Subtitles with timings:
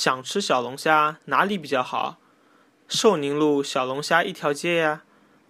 [0.00, 2.18] 想吃小龙虾，哪里比较好？
[2.86, 5.02] 寿宁路小龙虾一条街呀，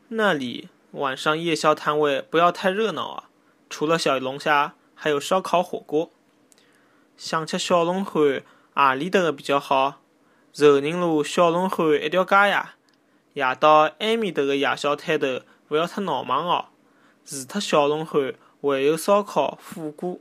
[0.09, 3.25] 那里晚上夜宵摊位不要太热闹啊。
[3.69, 6.11] 除了小龙虾，还有烧烤、火锅。
[7.19, 8.43] 想吃小龙虾，
[8.73, 10.01] 阿里搭个比较好？
[10.55, 12.77] 寿宁路小龙虾一条街呀。
[13.35, 16.69] 夜到埃面搭个夜宵摊头，勿要太闹忙哦。
[17.27, 20.19] 除脱小龙虾，还有烧烤、火锅。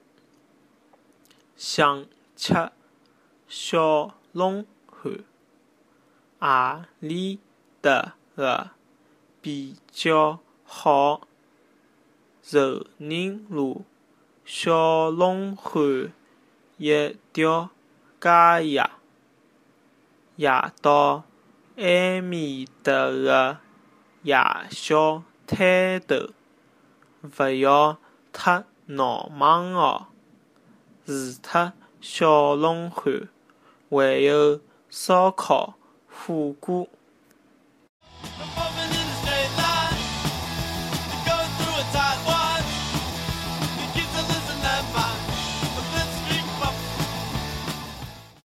[1.56, 2.54] 想吃
[3.48, 4.68] 小龙
[5.02, 5.10] 虾，
[6.40, 7.40] 何里
[7.82, 8.70] 搭个
[9.42, 11.22] 比较好？
[12.44, 13.84] 寿宁路
[14.46, 16.12] 小龙虾
[16.78, 17.72] 一条
[18.22, 18.92] 街呀。
[20.36, 20.52] 夜
[20.84, 21.24] 到
[21.78, 23.58] 埃面搭个
[24.22, 24.38] 夜
[24.70, 26.30] 宵摊头，
[27.24, 27.98] 勿要
[28.32, 30.10] 太闹忙哦。
[31.08, 33.28] 除脱小龙虾，
[33.90, 35.76] 还有烧烤、
[36.08, 36.88] 火锅。